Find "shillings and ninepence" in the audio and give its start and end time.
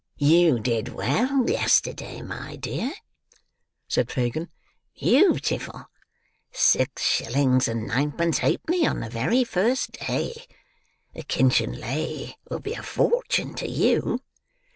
7.05-8.39